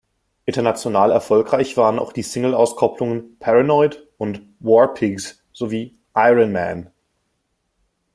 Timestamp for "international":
0.45-1.11